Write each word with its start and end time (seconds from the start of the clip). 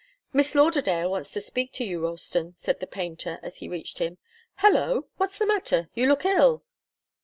"Miss 0.33 0.55
Lauderdale 0.55 1.11
wants 1.11 1.31
to 1.33 1.41
speak 1.41 1.71
to 1.73 1.83
you, 1.83 2.01
Ralston," 2.03 2.55
said 2.55 2.79
the 2.79 2.87
painter, 2.87 3.37
as 3.43 3.57
he 3.57 3.69
reached 3.69 3.99
him. 3.99 4.17
"Hallo! 4.55 5.05
What's 5.17 5.37
the 5.37 5.45
matter? 5.45 5.89
You 5.93 6.07
look 6.07 6.25
ill." 6.25 6.63